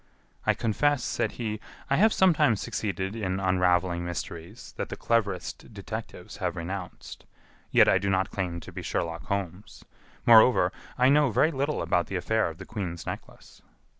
"I 0.47 0.55
confess," 0.55 1.03
said 1.03 1.33
he, 1.33 1.59
"I 1.87 1.97
have 1.97 2.11
sometimes 2.11 2.59
succeeded 2.59 3.15
in 3.15 3.39
unraveling 3.39 4.03
mysteries 4.03 4.73
that 4.75 4.89
the 4.89 4.95
cleverest 4.97 5.71
detectives 5.71 6.37
have 6.37 6.55
renounced; 6.55 7.27
yet 7.69 7.87
I 7.87 7.99
do 7.99 8.09
not 8.09 8.31
claim 8.31 8.59
to 8.61 8.71
be 8.71 8.81
Sherlock 8.81 9.25
Holmes. 9.25 9.85
Moreover, 10.25 10.71
I 10.97 11.09
know 11.09 11.29
very 11.29 11.51
little 11.51 11.83
about 11.83 12.07
the 12.07 12.15
affair 12.15 12.49
of 12.49 12.57
the 12.57 12.65
Queen's 12.65 13.05
Necklace." 13.05 13.61